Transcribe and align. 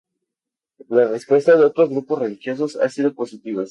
Las 0.89 1.11
respuestas 1.11 1.59
de 1.59 1.65
otros 1.65 1.89
grupos 1.91 2.17
religiosos 2.17 2.75
han 2.75 2.89
sido 2.89 3.13
positivas. 3.13 3.59